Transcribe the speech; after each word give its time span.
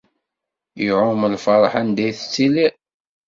Iɛum 0.85 1.21
lferḥ 1.33 1.73
anda 1.81 2.03
i 2.09 2.11
tettiliḍ. 2.17 2.73